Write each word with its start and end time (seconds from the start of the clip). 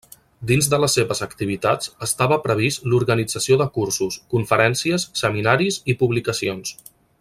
Dins 0.51 0.69
de 0.73 0.77
les 0.83 0.95
seves 0.99 1.19
activitats 1.25 1.91
estava 2.07 2.39
previst 2.47 2.89
l'organització 2.93 3.61
de 3.63 3.69
cursos, 3.79 4.19
conferències, 4.35 5.07
seminaris 5.25 5.83
i 5.95 6.01
publicacions. 6.05 6.79